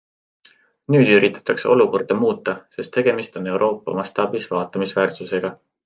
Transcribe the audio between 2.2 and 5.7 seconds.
muuta, sest tegemist on Euroopa mastaabis vaatamisväärsusega.